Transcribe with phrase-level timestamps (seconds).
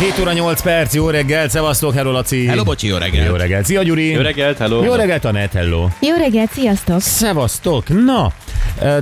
[0.00, 2.46] 7 óra 8 perc, jó reggel, szevasztok, hello Laci.
[2.46, 3.28] Hello, bocsi, jó reggelt.
[3.28, 4.10] Jó reggel, szia Gyuri.
[4.10, 4.84] Jó reggelt, hello!
[4.84, 5.88] Jó reggelt, Anett, hello.
[6.00, 7.00] Jó reggelt, sziasztok!
[7.00, 8.32] Szevasztok, na,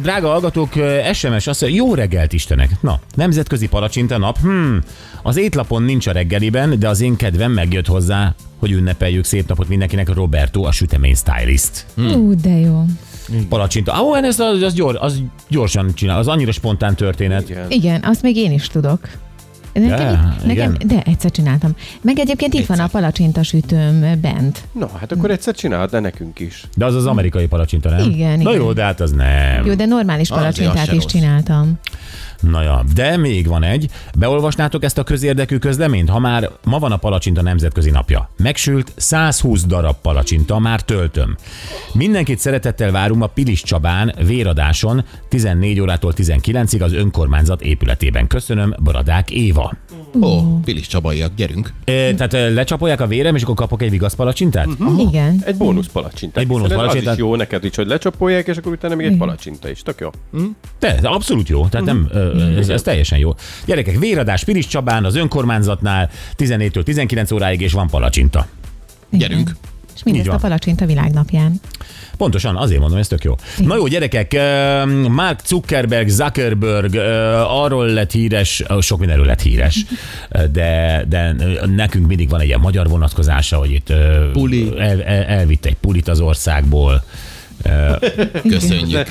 [0.02, 0.72] drága hallgatók,
[1.12, 2.70] SMS azt mondja, jó reggelt Istenek.
[2.80, 4.80] Na, nemzetközi palacsinta nap, hmm,
[5.22, 9.68] az étlapon nincs a reggeliben, de az én kedvem megjött hozzá, hogy ünnepeljük szép napot
[9.68, 11.87] mindenkinek, Roberto, a sütemény stylist.
[11.95, 12.12] Hmm.
[12.12, 12.84] Ú, de jó.
[13.48, 14.02] Palacsinta.
[14.02, 17.48] Ó, ez az, az, gyors, az gyorsan csinál, az annyira spontán történet.
[17.48, 17.70] Igen.
[17.70, 19.01] Igen, azt még én is tudok.
[19.72, 21.74] Nekem, De, nekem, de egyszer csináltam.
[22.00, 24.62] Meg egyébként itt van a palacsinta sütőm bent.
[24.72, 26.62] No, hát akkor egyszer csinálhat, de nekünk is.
[26.76, 28.10] De az az amerikai palacsinta, nem?
[28.10, 28.62] Igen, Na igen.
[28.62, 29.66] jó, de hát az nem.
[29.66, 31.04] Jó, de normális palacsintát is rossz.
[31.04, 31.78] csináltam.
[32.41, 33.91] Na ja, de még van egy.
[34.19, 38.30] Beolvasnátok ezt a közérdekű közleményt, ha már ma van a palacsinta nemzetközi napja.
[38.37, 41.37] Megsült 120 darab palacsinta, már töltöm.
[41.93, 48.27] Mindenkit szeretettel várunk a Pilis Csabán, véradáson, 14 órától 19-ig az önkormányzat épületében.
[48.27, 49.73] Köszönöm, Baradák Éva.
[50.20, 51.73] Ó, Pilis Csabaiak, gyerünk.
[51.84, 54.66] E, tehát lecsapolják a vérem, és akkor kapok egy vigasz palacsintát?
[54.66, 55.00] Uh-huh.
[55.00, 55.42] Igen.
[55.45, 56.40] Egy bónusz palacsinta.
[56.40, 57.06] Egy bónusz palacsintát.
[57.06, 59.82] Az is jó neked is, hogy lecsapolják, és akkor utána még egy palacsinta is.
[59.82, 60.10] Tök jó.
[60.78, 62.09] De, abszolút jó, tehát nem,
[62.59, 63.34] ez, ez teljesen jó.
[63.66, 68.47] Gyerekek, véradás Pilis Csabán, az önkormányzatnál 14-től 19 óráig, és van palacsinta.
[69.10, 69.50] Gyerünk.
[69.99, 71.60] És mindezt a palacsinta világnapján.
[72.16, 73.34] Pontosan, azért mondom, ez tök jó.
[73.56, 74.32] Na jó, gyerekek,
[75.09, 76.94] Mark Zuckerberg, Zuckerberg
[77.49, 79.84] arról lett híres, sok mindenről lett híres,
[80.53, 81.34] de, de
[81.77, 83.93] nekünk mindig van egy ilyen magyar vonatkozása, hogy itt
[84.32, 84.72] Puli.
[84.78, 87.05] El, el, elvitt egy pulit az országból.
[88.49, 89.10] Köszönjük.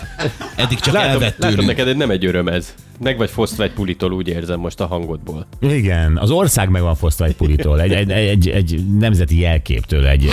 [0.56, 1.78] Eddig csak Látom, elvett látom tőlünk.
[1.78, 2.74] neked, nem egy öröm ez.
[3.00, 5.48] Meg vagy fosztva egy pulitól, úgy érzem most a hangodból.
[5.60, 10.30] Igen, az ország meg van fosztva egy pulitól, egy, egy, egy, egy nemzeti jelképtől, egy,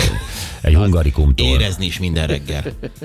[0.61, 1.47] egy hungarikumtól.
[1.47, 2.63] Érezni is minden reggel.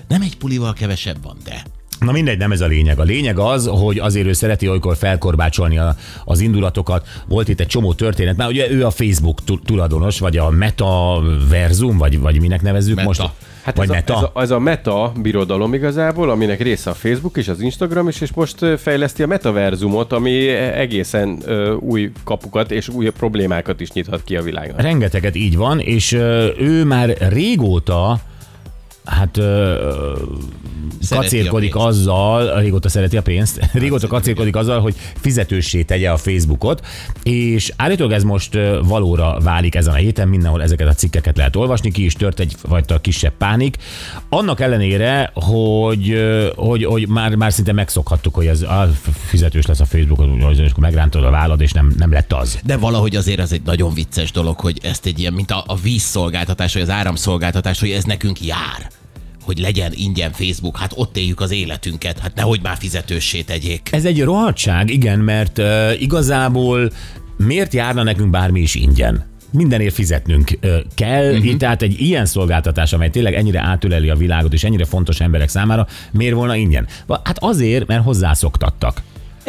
[0.08, 1.62] Nem egy pulival kevesebb van, de.
[2.00, 2.98] Na mindegy, nem ez a lényeg.
[2.98, 7.06] A lényeg az, hogy azért ő szereti olykor felkorbácsolni a, az indulatokat.
[7.28, 11.98] Volt itt egy csomó történet, már ugye ő a Facebook tu- tulajdonos, vagy a metaverzum,
[11.98, 13.06] vagy, vagy minek nevezzük Meta.
[13.08, 13.22] most?
[13.70, 14.14] Hát vagy ez, meta?
[14.14, 18.08] A, ez, a, ez a meta birodalom igazából, aminek része a Facebook és az Instagram
[18.08, 23.92] is, és most fejleszti a metaverzumot, ami egészen ö, új kapukat és új problémákat is
[23.92, 24.80] nyithat ki a világnak.
[24.80, 28.20] Rengeteget így van, és ö, ő már régóta
[29.04, 30.14] hát ö,
[31.00, 36.16] Szereti kacérkodik a azzal, régóta szereti a pénzt, régóta kacérkodik azzal, hogy fizetőssé tegye a
[36.16, 36.86] Facebookot,
[37.22, 41.90] és állítólag ez most valóra válik ezen a héten, mindenhol ezeket a cikkeket lehet olvasni,
[41.90, 43.76] ki is tört egyfajta kisebb pánik.
[44.28, 46.20] Annak ellenére, hogy,
[46.56, 48.90] hogy, hogy már, már szinte megszokhattuk, hogy ez a
[49.26, 52.58] fizetős lesz a Facebookon, és akkor megrántod a vállad, és nem, nem lett az.
[52.64, 55.76] De valahogy azért az egy nagyon vicces dolog, hogy ezt egy ilyen, mint a, a
[55.76, 58.90] vízszolgáltatás, vagy az áramszolgáltatás, hogy ez nekünk jár
[59.50, 63.88] hogy legyen ingyen Facebook, hát ott éljük az életünket, hát nehogy már fizetőssé tegyék.
[63.92, 66.90] Ez egy rohadtság, igen, mert uh, igazából
[67.36, 69.28] miért járna nekünk bármi is ingyen?
[69.52, 70.58] Mindenért fizetnünk
[70.94, 71.56] kell, uh-huh.
[71.56, 75.86] tehát egy ilyen szolgáltatás, amely tényleg ennyire átöleli a világot, és ennyire fontos emberek számára,
[76.12, 76.86] miért volna ingyen?
[77.08, 79.02] Hát azért, mert hozzászoktattak.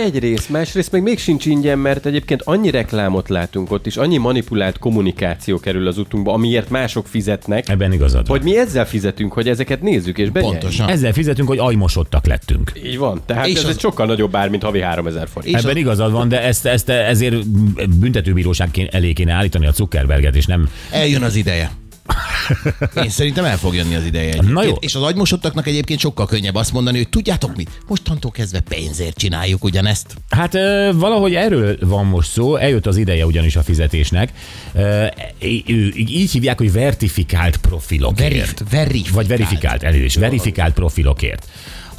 [0.06, 4.78] Egyrészt, másrészt meg még sincs ingyen, mert egyébként annyi reklámot látunk ott, és annyi manipulált
[4.80, 8.38] kommunikáció kerül az utunkba, amiért mások fizetnek, Ebben igazad van.
[8.38, 10.60] hogy mi ezzel fizetünk, hogy ezeket nézzük és benyerjük.
[10.60, 10.90] Pontosan.
[10.90, 12.72] Ezzel fizetünk, hogy ajmosodtak lettünk.
[12.86, 13.22] Így van.
[13.26, 15.56] Tehát És ez az- egy sokkal nagyobb ár, mint havi 3000 forint.
[15.56, 17.48] Ebben a- igazad van, de ezt, ezt ezért
[18.00, 21.72] büntetőbíróság elé kéne állítani a Zuckerberget, és nem Eljön az ideje.
[23.04, 24.28] Én szerintem el fog jönni az ideje.
[24.28, 24.54] Egyébként.
[24.54, 24.76] Na jó.
[24.80, 29.64] És az agymosottaknak egyébként sokkal könnyebb azt mondani, hogy tudjátok mit, mostantól kezdve pénzért csináljuk
[29.64, 30.16] ugyanezt.
[30.30, 30.54] Hát
[30.94, 34.32] valahogy erről van most szó, eljött az ideje ugyanis a fizetésnek.
[35.96, 38.30] Így hívják, hogy vertifikált profilokért.
[38.30, 39.16] Verif, verifikált.
[39.16, 41.48] Vagy verifikált, elnézést, verifikált profilokért.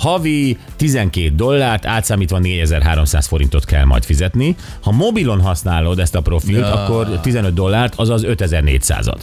[0.02, 4.56] Havi 12 dollárt, átszámítva 4300 forintot kell majd fizetni.
[4.80, 6.84] Ha mobilon használod ezt a profilt, Ja.
[6.84, 9.20] akkor 15 dollárt, azaz 5400-at.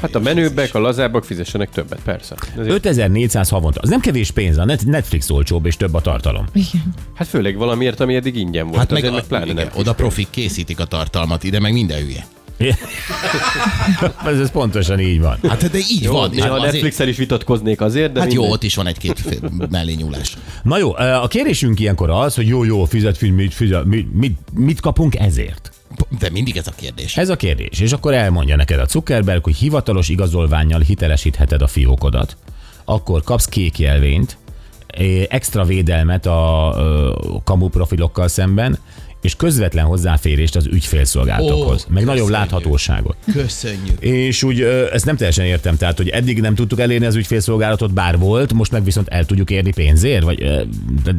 [0.00, 2.34] Hát a menőbbek, a lazábbak fizessenek többet, persze.
[2.58, 3.80] Ezért, 5400 havonta.
[3.80, 6.46] Az nem kevés pénz, a Net- Netflix olcsóbb és több a tartalom.
[6.52, 6.94] Igen.
[7.14, 8.78] hát főleg valamiért, ami eddig ingyen volt.
[8.78, 9.68] Hát meg, a, meg pláne igen, nem.
[9.76, 12.24] oda profik készítik a tartalmat, ide meg minden hülye.
[14.26, 15.38] ez, ez pontosan így van.
[15.48, 16.30] Hát de így Jó, van.
[16.30, 18.56] néha a azért- Netflixel is vitatkoznék azért, de Hát jó, mindegy.
[18.56, 20.36] ott is van egy-két fél- mellé nyúlás.
[20.62, 24.38] Na jó, a kérésünk ilyenkor az, hogy jó, jó, fizet, fizet, mit, fizet, mit, mit,
[24.54, 25.70] mit kapunk ezért?
[26.18, 27.16] De mindig ez a kérdés.
[27.16, 27.80] Ez a kérdés.
[27.80, 32.36] És akkor elmondja neked a Zuckerberg, hogy hivatalos igazolványjal hitelesítheted a fiókodat,
[32.84, 34.36] akkor kapsz kék jelvényt,
[34.86, 37.10] eh, extra védelmet a ö,
[37.44, 38.78] kamu profilokkal szemben,
[39.22, 43.16] és közvetlen hozzáférést az ügyfélszolgálatokhoz, Ó, meg nagyobb láthatóságot.
[43.32, 44.00] Köszönjük.
[44.00, 44.60] És úgy
[44.92, 48.70] ezt nem teljesen értem, tehát hogy eddig nem tudtuk elérni az ügyfélszolgálatot, bár volt, most
[48.70, 50.66] meg viszont el tudjuk érni pénzért, vagy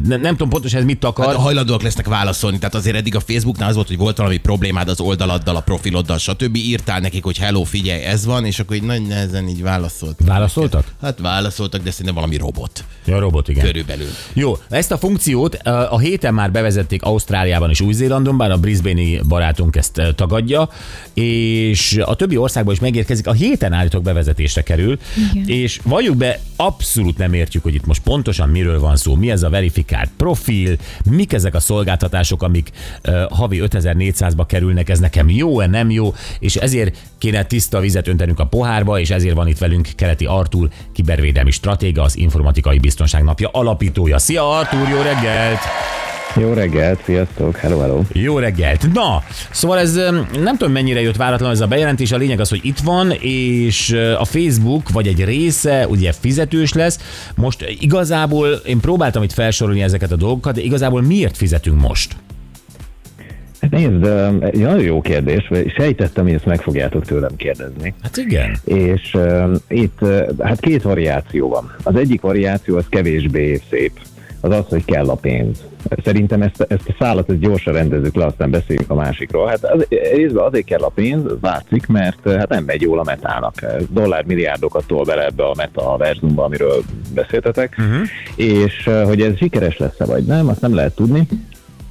[0.06, 1.26] nem, nem tudom pontosan ez mit akar.
[1.26, 2.58] Hát hajlandóak lesznek válaszolni.
[2.58, 6.18] Tehát azért eddig a Facebooknál az volt, hogy volt valami problémád az oldaladdal, a profiloddal,
[6.18, 6.56] stb.
[6.56, 10.18] Írtál nekik, hogy hello, figyelj, ez van, és akkor így nagy nehezen így válaszolt.
[10.24, 10.86] Válaszoltak?
[11.02, 13.64] Hát válaszoltak, de szerintem valami robot Ja, robot, igen.
[13.64, 14.08] körülbelül.
[14.32, 19.76] Jó, ezt a funkciót a héten már bevezették Ausztráliában és Új-Zélandon, bár a Brisbane-i barátunk
[19.76, 20.68] ezt ö, tagadja,
[21.12, 23.26] és a többi országban is megérkezik.
[23.26, 24.98] A héten állítok bevezetésre kerül,
[25.32, 25.48] Igen.
[25.48, 29.42] és valljuk be, abszolút nem értjük, hogy itt most pontosan miről van szó, mi ez
[29.42, 30.76] a verifikált profil,
[31.10, 32.70] mik ezek a szolgáltatások, amik
[33.02, 38.40] ö, havi 5400-ba kerülnek, ez nekem jó-e, nem jó, és ezért kéne tiszta vizet öntenünk
[38.40, 43.48] a pohárba, és ezért van itt velünk Keleti Artur, kibervédelmi stratéga, az Informatikai Biztonság Napja
[43.52, 44.18] alapítója.
[44.18, 45.60] Szia Artur, jó reggelt!
[46.36, 48.02] Jó reggelt, sziasztok, hello, hello.
[48.12, 48.92] Jó reggelt!
[48.92, 49.94] Na, szóval ez
[50.42, 53.92] nem tudom mennyire jött váratlan ez a bejelentés, a lényeg az, hogy itt van, és
[54.18, 56.98] a Facebook vagy egy része ugye fizetős lesz.
[57.36, 62.16] Most igazából én próbáltam itt felsorolni ezeket a dolgokat, de igazából miért fizetünk most?
[63.60, 64.04] Hát nézd,
[64.40, 67.94] egy nagyon jó kérdés, sejtettem, hogy ezt meg fogjátok tőlem kérdezni.
[68.02, 68.56] Hát igen.
[68.64, 71.74] És uh, itt uh, hát két variáció van.
[71.82, 73.92] Az egyik variáció az kevésbé szép.
[74.44, 75.64] Az az, hogy kell a pénz.
[76.04, 79.46] Szerintem ezt, ezt a szállat ezt gyorsan rendezzük le, aztán beszéljünk a másikról.
[79.46, 83.02] Hát az, részben azért kell a pénz, az látszik, mert hát nem megy jól a
[83.04, 83.54] metának.
[83.90, 86.82] Dollármilliárdokat tol bele ebbe a metaverzumba, amiről
[87.14, 87.76] beszéltetek.
[87.78, 88.06] Uh-huh.
[88.36, 91.26] És uh, hogy ez sikeres lesz-e vagy nem, azt nem lehet tudni.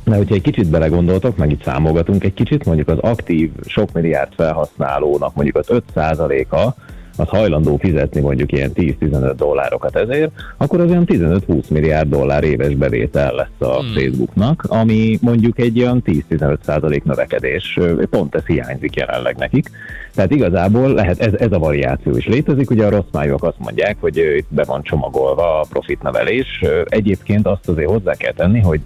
[0.03, 4.33] De hogyha egy kicsit belegondoltok, meg itt számolgatunk egy kicsit, mondjuk az aktív sok milliárd
[4.35, 6.73] felhasználónak mondjuk az 5%-a
[7.18, 12.75] az hajlandó fizetni mondjuk ilyen 10-15 dollárokat ezért, akkor az olyan 15-20 milliárd dollár éves
[12.75, 13.94] bevétel lesz a hmm.
[13.94, 17.80] Facebooknak, ami mondjuk egy olyan 10-15 százalék növekedés.
[18.10, 19.69] Pont ez hiányzik jelenleg nekik.
[20.15, 22.69] Tehát igazából lehet ez, ez a variáció is létezik.
[22.69, 26.60] Ugye a rossz májok azt mondják, hogy itt be van csomagolva a profitnövelés.
[26.62, 28.81] Ö, Egyébként azt azért hozzá kell tenni, hogy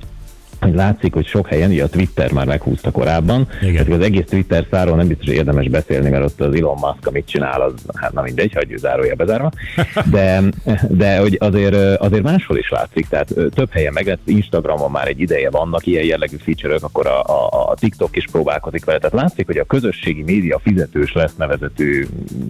[0.61, 3.73] hogy látszik, hogy sok helyen, ugye a Twitter már meghúzta korábban, Igen.
[3.73, 7.07] tehát az egész Twitter száról nem biztos, hogy érdemes beszélni, mert ott az Elon Musk,
[7.07, 9.51] amit csinál, az hát na mindegy, hagyjuk zárója bezárva,
[10.11, 10.41] de,
[10.89, 15.19] de hogy azért, azért máshol is látszik, tehát több helyen meg lett, Instagramon már egy
[15.19, 19.45] ideje vannak ilyen jellegű feature akkor a, a, a TikTok is próbálkozik vele, tehát látszik,
[19.45, 22.05] hogy a közösségi média fizetős lesz nevezetű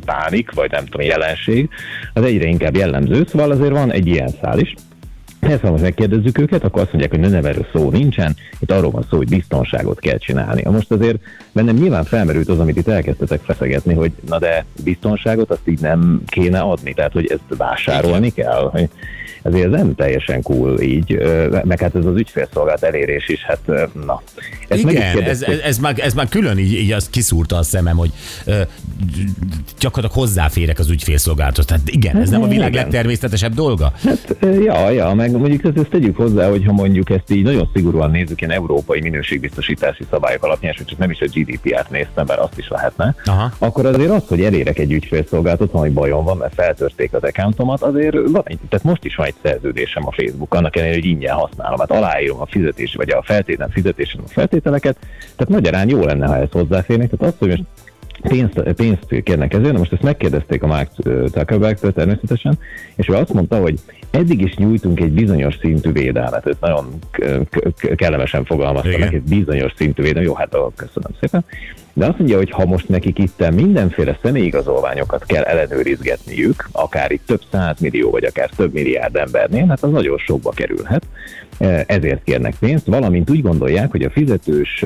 [0.05, 1.69] pánik, vagy nem tudom, jelenség,
[2.13, 4.73] az egyre inkább jellemző, szóval azért van egy ilyen szál is.
[5.47, 8.91] Persze, ha most megkérdezzük őket, akkor azt mondják, hogy nem erről szó nincsen, itt arról
[8.91, 10.63] van szó, hogy biztonságot kell csinálni.
[10.65, 11.17] Most azért
[11.51, 16.21] bennem nyilván felmerült az, amit itt elkezdtetek feszegetni, hogy na de biztonságot azt így nem
[16.25, 18.71] kéne adni, tehát hogy ezt vásárolni kell.
[19.41, 21.17] Ezért ez nem teljesen cool így,
[21.63, 24.21] meg hát ez az ügyfélszolgálat elérés is, hát na.
[24.67, 25.49] Ezt Igen, ez, kérdezték.
[25.49, 28.11] ez, ez, már, ez már külön így, így azt kiszúrta a szemem, hogy
[28.45, 28.61] ö,
[29.79, 31.65] gyakorlatilag hozzáférek az ügyfélszolgálathoz.
[31.65, 32.81] Tehát igen, ez nem a világ Igen.
[32.81, 33.91] legtermészetesebb dolga.
[34.03, 37.69] Hát, ja, ja, meg mondjuk ezt, ezt tegyük hozzá, hogy ha mondjuk ezt így nagyon
[37.73, 42.25] szigorúan nézzük, ilyen európai minőségbiztosítási szabályok alapján, és hogy csak nem is a GDPR-t néztem,
[42.27, 43.51] mert azt is lehetne, Aha.
[43.57, 48.15] akkor azért az, hogy elérek egy ügyfélszolgálatot, ha bajom van, mert feltörték az accountomat, azért
[48.31, 51.79] van egy, tehát most is van egy szerződésem a Facebook, annak ellenére, hogy ingyen használom,
[51.79, 54.97] hát aláírom a fizetési, vagy a feltétlen fizetésem a feltételeket,
[55.35, 57.65] tehát magyarán jó lenne, ha ezt hozzáférnék, tehát azt, hogy most
[58.21, 60.89] pénzt, pénzt kérnek ezért, na most ezt megkérdezték a Mark
[61.25, 62.59] Zuckerberg-től természetesen,
[62.95, 63.79] és ő azt mondta, hogy
[64.11, 66.85] eddig is nyújtunk egy bizonyos szintű védelmet, ez nagyon
[67.95, 71.45] kellemesen fogalmazta meg, egy bizonyos szintű védelmet, jó, hát köszönöm szépen,
[71.97, 77.41] de azt mondja, hogy ha most nekik itt mindenféle személyigazolványokat kell ellenőrizgetniük, akár itt több
[77.51, 81.03] százmillió, vagy akár több milliárd embernél, hát az nagyon sokba kerülhet.
[81.57, 84.85] Eh, Ezért kérnek pénzt, valamint úgy gondolják, hogy a fizetős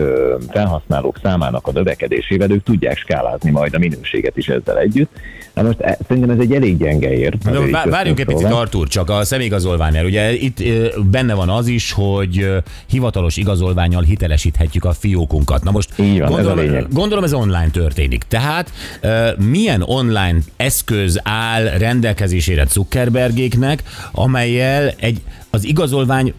[0.50, 5.10] felhasználók számának a növekedésével ők tudják skálázni majd a minőséget is ezzel együtt.
[5.54, 7.34] Na most eh, szerintem ez egy elég gyenge ér.
[7.72, 10.06] Vá- várjunk egy picit, Artur, csak a személyigazolványnál.
[10.06, 10.64] Ugye itt
[11.12, 12.48] benne van az is, hogy
[12.86, 15.64] hivatalos igazolványal hitelesíthetjük a fiókunkat.
[15.64, 16.88] Na most Így van, ez a lényeg.
[17.02, 18.24] Gondolom ez online történik.
[18.24, 18.72] Tehát
[19.38, 26.34] milyen online eszköz áll rendelkezésére Zuckerbergéknek, amelyel egy, az igazolvány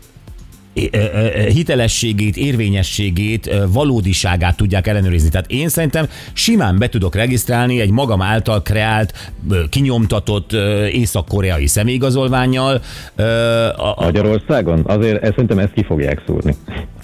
[1.49, 5.28] hitelességét, érvényességét, valódiságát tudják ellenőrizni.
[5.28, 9.33] Tehát én szerintem simán be tudok regisztrálni egy magam által kreált,
[9.71, 10.52] kinyomtatott
[10.92, 12.81] észak-koreai személyigazolványjal.
[13.97, 14.81] Magyarországon?
[14.87, 16.57] Azért szerintem ezt ki fogják szúrni.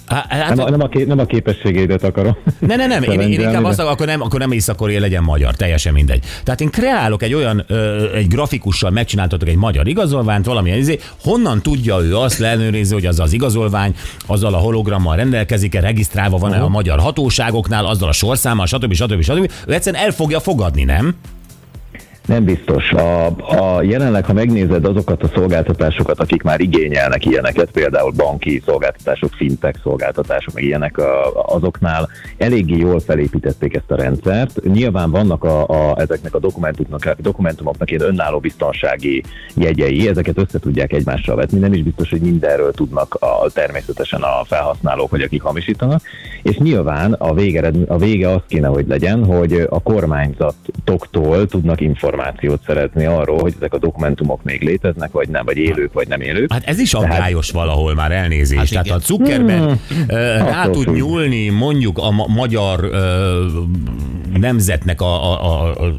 [0.09, 2.37] Há- Hát, Nem a, nem, a, ké- nem a képességeidet akarom.
[2.59, 5.93] Ne, ne, nem, én, én inkább azt akkor nem, akkor nem észak legyen magyar, teljesen
[5.93, 6.23] mindegy.
[6.43, 11.61] Tehát én kreálok egy olyan, ö, egy grafikussal megcsináltatok egy magyar igazolványt, valamilyen izé, honnan
[11.61, 16.69] tudja ő azt leellenőrizni, hogy az az igazolvány, azzal a hologrammal rendelkezik-e, regisztrálva van-e uh-huh.
[16.69, 18.93] a magyar hatóságoknál, azzal a sorszámmal, stb.
[18.93, 19.21] stb.
[19.21, 19.51] stb.
[19.65, 21.15] Ő egyszerűen el fogja fogadni, nem?
[22.29, 22.91] Nem biztos.
[22.91, 29.33] A, a jelenleg, ha megnézed azokat a szolgáltatásokat, akik már igényelnek ilyeneket, például banki szolgáltatások,
[29.33, 34.63] fintech szolgáltatások, meg ilyenek, a, azoknál eléggé jól felépítették ezt a rendszert.
[34.63, 39.23] Nyilván vannak a, a, ezeknek a dokumentumoknak, dokumentumoknak ilyen önálló biztonsági
[39.55, 41.59] jegyei, ezeket össze tudják egymással vetni.
[41.59, 46.01] Nem is biztos, hogy mindenről tudnak a, természetesen a felhasználók, vagy akik hamisítanak.
[46.41, 51.81] És nyilván a vége, a vége az kéne, hogy legyen, hogy a kormányzatoktól tudnak
[52.19, 56.21] információt szerezni arról, hogy ezek a dokumentumok még léteznek, vagy nem, vagy élők, vagy nem
[56.21, 56.51] élők.
[56.53, 58.73] Hát ez is Tehát- aggályos valahol már elnézést.
[58.73, 58.97] Hát Hát Tehát igen.
[58.97, 63.45] a Zuckerberg ö, rá tud nyúlni mondjuk a ma- magyar ö,
[64.39, 65.95] nemzetnek a, a, a, a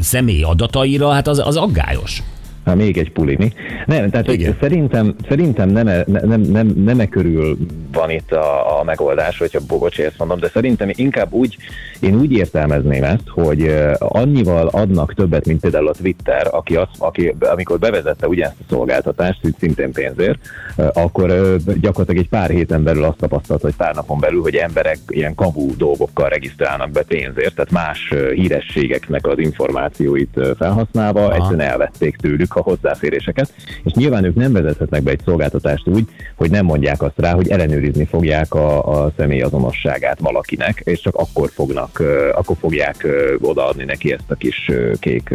[0.00, 2.22] személy adataira, hát az, az aggályos.
[2.64, 3.52] Hát még egy puli, mi?
[3.86, 4.56] Nem, tehát Igen.
[4.60, 7.56] szerintem, szerintem nem, e- nem, nem, nem e körül
[7.92, 11.56] van itt a, a megoldás, hogyha bogocs ezt mondom, de szerintem inkább úgy,
[12.00, 16.90] én úgy értelmezném ezt, hogy eh, annyival adnak többet, mint például a Twitter, aki, azt,
[16.98, 20.38] aki amikor bevezette ugyanezt a szolgáltatást, szintén pénzért,
[20.76, 24.54] eh, akkor eh, gyakorlatilag egy pár héten belül azt tapasztalt, hogy pár napon belül, hogy
[24.54, 32.16] emberek ilyen kamu dolgokkal regisztrálnak be pénzért, tehát más hírességeknek az információit felhasználva, egyszerűen elvették
[32.16, 33.52] tőlük a hozzáféréseket,
[33.84, 37.48] és nyilván ők nem vezethetnek be egy szolgáltatást úgy, hogy nem mondják azt rá, hogy
[37.48, 42.02] ellenőrizni fogják a, a személy azonosságát valakinek, és csak akkor fognak,
[42.34, 43.06] akkor fogják
[43.40, 45.34] odaadni neki ezt a kis kék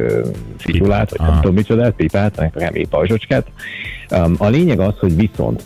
[0.57, 1.31] figyulát, vagy Aha.
[1.31, 3.47] nem tudom micsodát, pipát, nem épp pajzsocskát.
[4.37, 5.63] A lényeg az, hogy viszont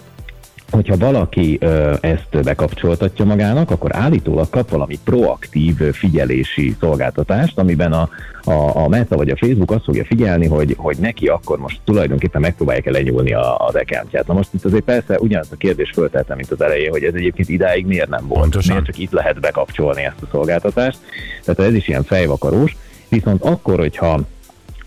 [0.74, 8.10] hogyha valaki ö, ezt bekapcsoltatja magának, akkor állítólag kap valami proaktív figyelési szolgáltatást, amiben a,
[8.44, 12.42] a, a Meta vagy a Facebook azt fogja figyelni, hogy, hogy neki akkor most tulajdonképpen
[12.42, 14.28] megpróbálják lenyúlni a, az accountját.
[14.28, 17.50] Na most itt azért persze ugyanazt a kérdést föltettem, mint az elején, hogy ez egyébként
[17.50, 18.42] idáig miért nem volt.
[18.42, 18.76] Pontosan.
[18.76, 20.98] Miért csak itt lehet bekapcsolni ezt a szolgáltatást.
[21.46, 22.76] Tehát ez is ilyen fejvakarós.
[23.10, 24.20] Viszont akkor, hogyha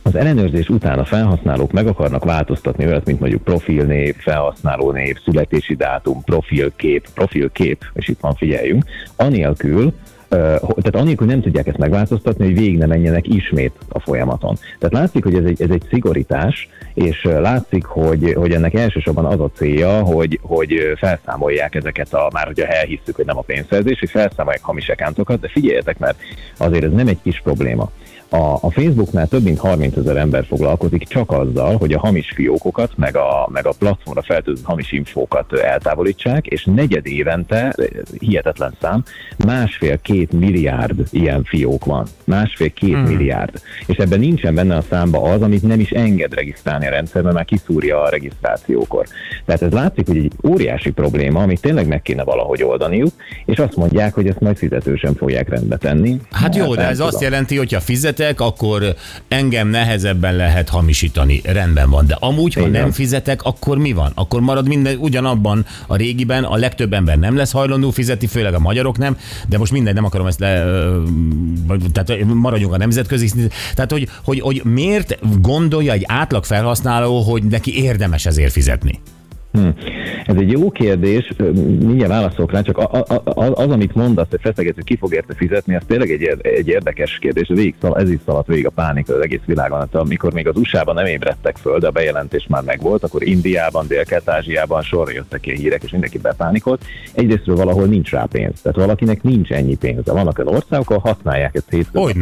[0.07, 6.23] az ellenőrzés után a felhasználók meg akarnak változtatni olyat, mint mondjuk profilnév, felhasználónév, születési dátum,
[6.25, 8.85] profilkép, profilkép, és itt van figyeljünk,
[9.17, 9.93] anélkül,
[10.29, 14.59] tehát anélkül nem tudják ezt megváltoztatni, hogy végig ne menjenek ismét a folyamaton.
[14.79, 19.41] Tehát látszik, hogy ez egy, ez egy szigorítás, és látszik, hogy, hogy ennek elsősorban az
[19.41, 24.11] a célja, hogy, hogy felszámolják ezeket a, már hogyha elhisszük, hogy nem a pénzszerzés, hogy
[24.11, 26.19] felszámolják hamis accountokat, de figyeljetek, mert
[26.57, 27.91] azért ez nem egy kis probléma.
[28.29, 32.93] A, a Facebooknál több mint 30 ezer ember foglalkozik csak azzal, hogy a hamis fiókokat,
[32.97, 37.77] meg a, meg a platformra feltöltött hamis infókat eltávolítsák, és negyed évente,
[38.19, 39.05] hihetetlen szám,
[39.37, 42.07] másfél-két milliárd ilyen fiók van.
[42.25, 43.03] Másfél-két hmm.
[43.03, 43.61] milliárd.
[43.87, 47.47] És ebben nincsen benne a számba az, amit nem is enged regisztrálni a rendszerben, mert
[47.47, 49.07] kiszúrja a regisztrációkor.
[49.45, 53.13] Tehát ez látszik, hogy egy óriási probléma, amit tényleg meg kéne valahogy oldaniuk,
[53.45, 56.21] és azt mondják, hogy ezt majd fizetősen fogják rendbe tenni.
[56.31, 57.31] Hát jó, de ez azt tudom.
[57.31, 57.81] jelenti, hogy ha
[58.17, 58.95] fizetek, akkor
[59.29, 61.41] engem nehezebben lehet hamisítani.
[61.45, 62.07] Rendben van.
[62.07, 64.13] De amúgy, ha Így nem fizetek, akkor mi van?
[64.15, 68.59] Akkor marad minden ugyanabban a régiben, a legtöbb ember nem lesz hajlandó fizetni, főleg a
[68.59, 69.17] magyarok nem,
[69.49, 70.65] de most mindegy, nem akarom ezt le,
[71.93, 73.51] tehát maradjunk a nemzetközi szinten.
[73.75, 79.01] Tehát, hogy, hogy, hogy miért gondolja egy átlag felhasználó, hogy neki érdemes ezért fizetni?
[79.57, 79.69] Hm.
[80.27, 81.33] Ez egy jó kérdés,
[81.79, 85.35] mindjárt válaszolok rá, csak a, a, a, az, amit mondasz, hogy feszegető, ki fog érte
[85.35, 87.49] fizetni, az tényleg egy, egy érdekes kérdés.
[87.49, 89.79] Végig, szal- ez is szaladt végig a pánik az egész világon.
[89.79, 93.87] Hát, amikor még az USA-ban nem ébredtek föl, de a bejelentés már megvolt, akkor Indiában,
[93.87, 96.85] Dél-Kelet-Ázsiában sorra jöttek ilyen hírek, és mindenki bepánikolt.
[97.15, 98.61] Egyrésztről valahol nincs rá pénz.
[98.61, 100.13] Tehát valakinek nincs ennyi pénze.
[100.13, 102.13] Vannak olyan országok, ahol használják ezt hétköznapi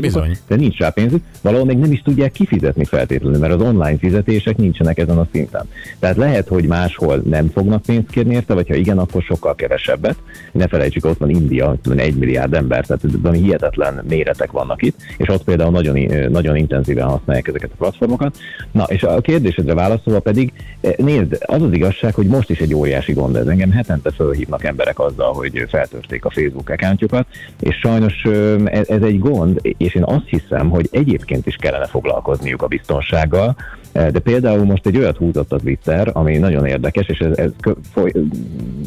[0.00, 0.36] Bizony.
[0.46, 4.56] de nincs rá pénzük, valahol még nem is tudják kifizetni feltétlenül, mert az online fizetések
[4.56, 5.68] nincsenek ezen a szinten.
[5.98, 10.16] Tehát lehet, hogy máshol nem fognak pénzt kérni érte, vagy ha igen, akkor sokkal kevesebbet.
[10.52, 15.28] Ne felejtsük, ott van India, egy milliárd ember, tehát valami hihetetlen méretek vannak itt, és
[15.28, 18.36] ott például nagyon, nagyon intenzíven használják ezeket a platformokat.
[18.72, 20.52] Na, és a kérdésedre válaszolva pedig,
[20.96, 23.46] nézd, az az igazság, hogy most is egy óriási gond ez.
[23.46, 27.26] Engem hetente fölhívnak emberek azzal, hogy feltörték a Facebook accountjukat,
[27.60, 28.22] és sajnos
[28.64, 33.56] ez, ez egy gond, és én azt hiszem, hogy egyébként is kellene foglalkozniuk a biztonsággal,
[33.94, 37.50] De például most egy olyat húzott a Twitter, ami nagyon érdekes, és ez, ez,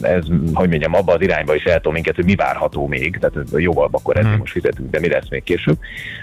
[0.02, 3.90] ez hogy mondjam, abba az irányba is eltol minket, hogy mi várható még, tehát jóval
[3.92, 5.78] akkor eddig most fizetünk, de mi lesz még később.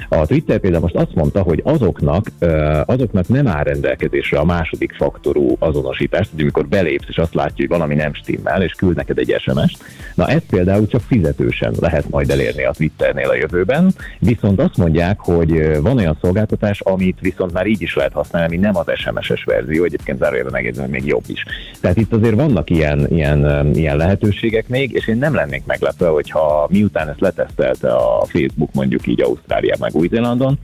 [0.08, 2.26] A Twitter például most azt mondta, hogy azoknak,
[2.84, 7.68] azoknak nem áll rendelkezésre a második faktorú azonosítás, hogy amikor belépsz, és azt látja, hogy
[7.68, 9.84] valami nem stimmel, és küld neked egy SMS-t.
[10.14, 15.20] Na ezt például csak fizetősen lehet majd elérni a Twitternél a jövőben, viszont azt mondják,
[15.20, 19.44] hogy van olyan szolgáltatás, amit viszont már így is lehet használni, ami nem az SMS-es
[19.44, 21.45] verzió, egyébként zárójelben megjegyzem, még jobb is.
[21.81, 26.67] Tehát itt azért vannak ilyen, ilyen, ilyen lehetőségek még, és én nem lennék meglepve, hogyha
[26.71, 30.59] miután ezt letesztelte a Facebook mondjuk így Ausztráliában meg Új-Zélandon,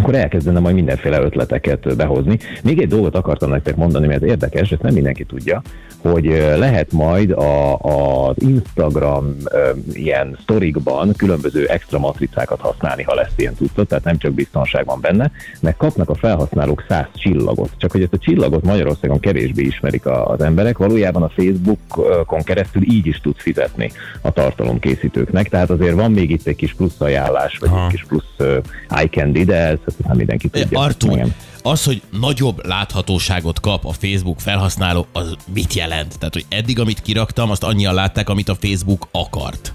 [0.00, 2.38] akkor elkezdene majd mindenféle ötleteket behozni.
[2.62, 5.62] Még egy dolgot akartam nektek mondani, mert érdekes, ezt nem mindenki tudja,
[6.02, 6.24] hogy
[6.56, 13.54] lehet majd a, az Instagram ö, ilyen sztorikban különböző extra matricákat használni, ha lesz ilyen
[13.54, 15.30] tudszot, tehát nem csak biztonság van benne,
[15.60, 17.70] mert kapnak a felhasználók 100 csillagot.
[17.76, 22.82] Csak hogy ezt a csillagot Magyarországon kevésbé ismerik a- az emberek, valójában a Facebookon keresztül
[22.82, 23.90] így is tudsz fizetni
[24.20, 27.84] a tartalomkészítőknek, tehát azért van még itt egy kis plusz ajánlás, vagy Aha.
[27.84, 28.56] egy kis plusz uh,
[28.88, 30.80] eye candy, de ezt nem mindenki tudja.
[30.80, 31.26] Artur,
[31.62, 36.18] az, hogy nagyobb láthatóságot kap a Facebook felhasználó, az mit jelent?
[36.18, 39.74] Tehát, hogy eddig, amit kiraktam, azt annyian látták, amit a Facebook akart.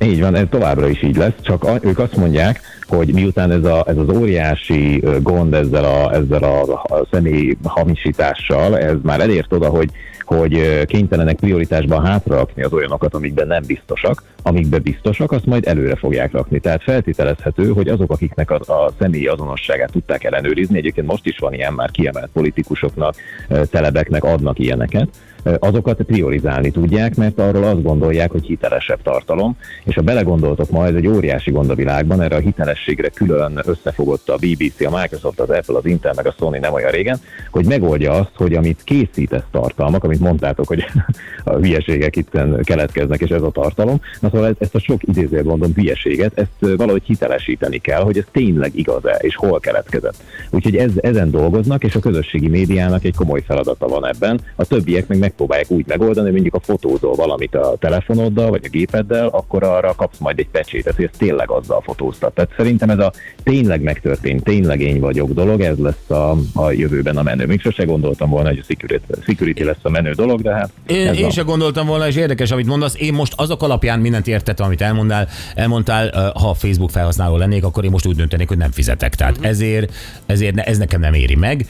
[0.00, 3.64] Így van, ez továbbra is így lesz, csak a, ők azt mondják, hogy miután ez,
[3.64, 9.52] a, ez az óriási gond ezzel a, ezzel a, a személy hamisítással, ez már elért
[9.52, 9.90] oda, hogy,
[10.24, 16.32] hogy kénytelenek prioritásban hátrarakni az olyanokat, amikben nem biztosak, amikben biztosak, azt majd előre fogják
[16.32, 16.58] rakni.
[16.58, 21.54] Tehát feltételezhető, hogy azok, akiknek a, a személyi azonosságát tudták ellenőrizni, egyébként most is van
[21.54, 23.14] ilyen már kiemelt politikusoknak,
[23.48, 25.08] ö, celebeknek adnak ilyeneket,
[25.58, 30.94] azokat priorizálni tudják, mert arról azt gondolják, hogy hitelesebb tartalom, és ha belegondoltok ma, ez
[30.94, 35.50] egy óriási gond a világban, erre a hitelességre külön összefogott a BBC, a Microsoft, az
[35.50, 37.20] Apple, az Intel, meg a Sony nem olyan régen,
[37.50, 40.84] hogy megoldja azt, hogy amit készítesz tartalmak, amit mondtátok, hogy
[41.44, 45.56] a hülyeségek itt keletkeznek, és ez a tartalom, na szóval ez- ezt a sok idézőjelben
[45.58, 50.16] mondom hülyeséget, ezt valahogy hitelesíteni kell, hogy ez tényleg igaz-e, és hol keletkezett.
[50.50, 54.40] Úgyhogy ez, ezen dolgoznak, és a közösségi médiának egy komoly feladata van ebben.
[54.56, 58.68] A többiek meg megpróbálják úgy megoldani, hogy mondjuk a fotózol valamit a telefonoddal, vagy a
[58.68, 62.34] gépeddel, akkor arra kapsz majd egy pecsétet, hogy ez tényleg azzal fotóztat.
[62.34, 63.12] Tehát szerintem ez a
[63.42, 67.46] tényleg megtörtént, tényleg én vagyok dolog, ez lesz a, a jövőben a menő.
[67.46, 71.12] Még sose gondoltam volna, hogy a security, security lesz a menő dolog, de hát Én,
[71.12, 71.30] én van.
[71.30, 72.94] se gondoltam volna, és érdekes, amit mondasz.
[72.98, 77.90] Én most azok alapján mindent értettem, amit elmondál, elmondtál, ha Facebook felhasználó lennék, akkor én
[77.90, 79.14] most úgy döntenék, hogy nem fizetek.
[79.14, 79.48] Tehát uh-huh.
[79.48, 79.92] ezért,
[80.26, 81.66] ezért ne, ez nekem nem éri meg,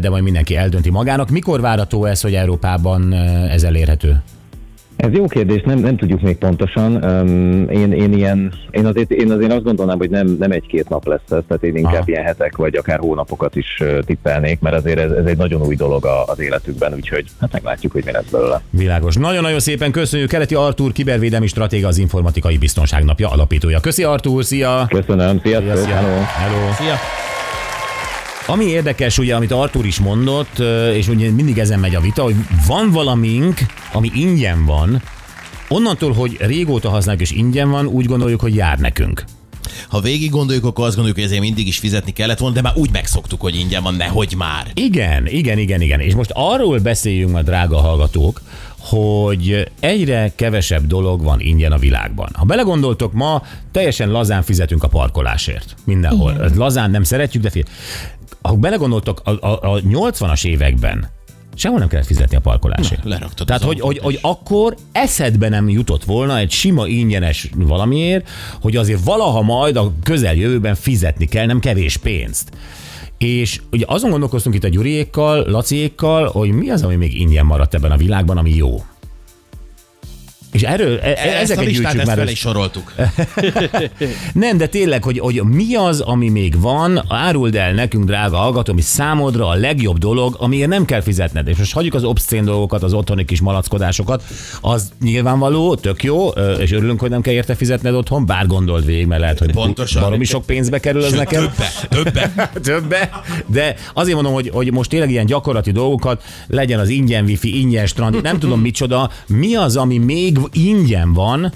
[0.00, 1.30] de majd mindenki eldönti magának.
[1.30, 3.16] Mikor várható ez, hogy Európában ö,
[3.50, 4.22] ez elérhető?
[4.98, 7.04] Ez jó kérdés, nem, nem tudjuk még pontosan.
[7.04, 11.06] Um, én, én, ilyen, én, azért, én azért azt gondolnám, hogy nem, nem egy-két nap
[11.06, 12.04] lesz ez, tehát én inkább Aha.
[12.06, 16.04] ilyen hetek vagy akár hónapokat is tippelnék, mert azért ez, ez egy nagyon új dolog
[16.04, 18.60] a, az életükben, úgyhogy hát meglátjuk, hogy mi lesz belőle.
[18.70, 19.16] Világos.
[19.16, 20.28] Nagyon-nagyon szépen köszönjük.
[20.28, 23.80] Keleti Artúr, kibervédelmi stratéga, az Informatikai Biztonság Napja alapítója.
[23.80, 24.86] Köszi Artúr, szia!
[24.88, 25.76] Köszönöm, sziasztok!
[25.76, 25.94] Szia, szia.
[25.94, 26.22] Hello.
[26.38, 26.72] Hello.
[26.72, 26.94] Szia!
[28.50, 30.58] Ami érdekes, ugye, amit Artur is mondott,
[30.94, 32.34] és ugye mindig ezen megy a vita, hogy
[32.66, 33.58] van valamink,
[33.92, 35.02] ami ingyen van,
[35.68, 39.24] onnantól, hogy régóta használjuk és ingyen van, úgy gondoljuk, hogy jár nekünk.
[39.88, 42.72] Ha végig gondoljuk, akkor azt gondoljuk, hogy ezért mindig is fizetni kellett volna, de már
[42.76, 44.66] úgy megszoktuk, hogy ingyen van, nehogy már.
[44.74, 46.00] Igen, igen, igen, igen.
[46.00, 48.42] És most arról beszéljünk ma, drága hallgatók,
[48.78, 52.28] hogy egyre kevesebb dolog van ingyen a világban.
[52.32, 55.74] Ha belegondoltok, ma teljesen lazán fizetünk a parkolásért.
[55.84, 56.32] Mindenhol.
[56.32, 56.52] Igen.
[56.56, 57.74] Lazán nem szeretjük, de figyelj.
[58.42, 61.08] Ha belegondoltok, a, a, a 80-as években
[61.54, 63.04] sehol nem kellett fizetni a parkolásért.
[63.04, 68.28] leraktad Tehát, hogy, hogy, hogy akkor eszedbe nem jutott volna egy sima ingyenes valamiért,
[68.60, 72.50] hogy azért valaha majd a közeljövőben fizetni kell, nem kevés pénzt.
[73.18, 77.74] És ugye azon gondolkoztunk itt a Gyuriékkal, Laciékkal, hogy mi az, ami még ingyen maradt
[77.74, 78.84] ebben a világban, ami jó.
[80.58, 82.94] És erről, e, Ezt a ezeket listát gyűjtsük ezt már fel is soroltuk.
[84.32, 88.72] Nem, de tényleg, hogy, hogy mi az, ami még van, áruld el nekünk, drága hallgató,
[88.72, 91.48] ami számodra a legjobb dolog, amiért nem kell fizetned.
[91.48, 94.24] És most hagyjuk az obszcén dolgokat, az otthoni kis malackodásokat,
[94.60, 99.06] az nyilvánvaló, tök jó, és örülünk, hogy nem kell érte fizetned otthon, bár gondold végig,
[99.06, 100.02] mert lehet, hogy Pontosan.
[100.02, 101.52] baromi sok pénzbe kerül Sőt, nekem.
[101.88, 102.50] Többe, többe.
[102.68, 103.10] Többe,
[103.46, 107.86] de azért mondom, hogy, hogy most tényleg ilyen gyakorlati dolgokat, legyen az ingyen wifi, ingyen
[107.86, 111.52] strand, nem tudom micsoda, mi az, ami még ingyen van,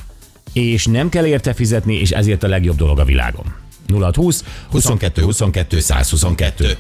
[0.52, 3.55] és nem kell érte fizetni, és ezért a legjobb dolog a világon.
[3.87, 6.76] 0620 22 22 122.